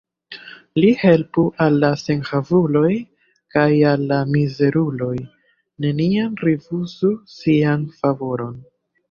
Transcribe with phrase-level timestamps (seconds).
[0.83, 2.91] Li helpu al la senhavuloj,
[3.57, 5.11] kaj al la mizeruloj
[5.87, 8.59] neniam rifuzu sian favoron.